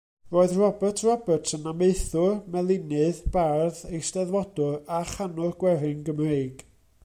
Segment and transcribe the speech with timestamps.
[0.35, 6.69] Roedd Robert Roberts yn amaethwr, melinydd, bardd, eisteddfodwr a chanwr gwerin Gymreig.